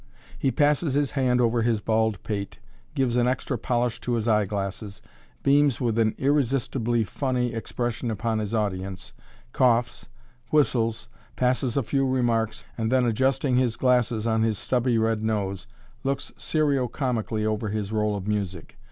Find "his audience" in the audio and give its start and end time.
8.39-9.13